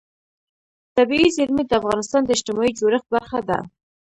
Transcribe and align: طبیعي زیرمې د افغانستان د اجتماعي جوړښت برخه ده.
طبیعي 0.97 1.29
زیرمې 1.37 1.63
د 1.65 1.71
افغانستان 1.81 2.21
د 2.25 2.29
اجتماعي 2.35 2.71
جوړښت 2.79 3.07
برخه 3.15 3.39
ده. 3.49 3.59